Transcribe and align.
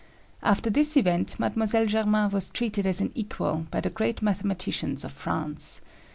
After 0.41 0.71
this 0.71 0.97
event 0.97 1.35
Mlle. 1.39 1.85
Germain 1.85 2.31
was 2.31 2.49
treated 2.49 2.87
as 2.87 3.01
an 3.01 3.11
equal 3.13 3.67
by 3.69 3.81
the 3.81 3.91
great 3.91 4.23
mathematicians 4.23 5.03
of 5.03 5.11
France. 5.11 5.79